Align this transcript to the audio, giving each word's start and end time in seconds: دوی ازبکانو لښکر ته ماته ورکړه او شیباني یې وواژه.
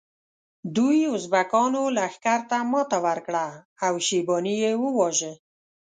دوی 0.75 0.99
ازبکانو 1.15 1.81
لښکر 1.97 2.39
ته 2.49 2.57
ماته 2.71 2.97
ورکړه 3.05 3.45
او 3.85 3.93
شیباني 4.07 4.55
یې 4.63 4.71
وواژه. 4.83 5.33